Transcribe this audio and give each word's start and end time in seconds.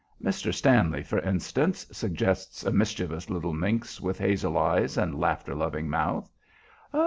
"Mr. 0.19 0.51
Stanley 0.51 1.03
for 1.03 1.19
instance," 1.19 1.85
suggests 1.91 2.63
a 2.63 2.71
mischievous 2.71 3.29
little 3.29 3.53
minx 3.53 4.01
with 4.01 4.17
hazel 4.17 4.57
eyes 4.57 4.97
and 4.97 5.13
laughter 5.19 5.53
loving 5.53 5.87
mouth. 5.87 6.27